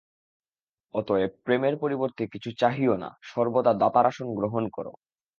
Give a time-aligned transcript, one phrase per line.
[0.95, 4.85] অতএব প্রেমের পরিবর্তে কিছু চাহিও না, সর্বদা দাতার আসন গ্রহণ কর।